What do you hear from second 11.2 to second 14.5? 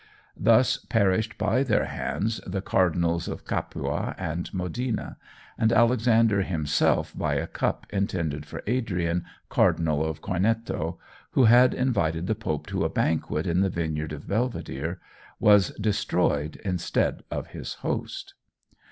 who had invited the pope to a banquet in the Vineyard of